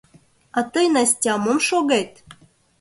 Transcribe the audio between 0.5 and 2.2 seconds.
А тый, Настя, мом шогет!